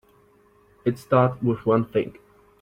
[0.83, 2.17] It start with one thing.